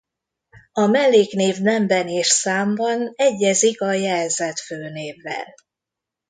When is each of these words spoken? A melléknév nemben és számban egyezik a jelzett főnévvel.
A 0.71 0.85
melléknév 0.85 1.57
nemben 1.59 2.07
és 2.07 2.27
számban 2.27 3.13
egyezik 3.15 3.81
a 3.81 3.91
jelzett 3.91 4.59
főnévvel. 4.59 5.53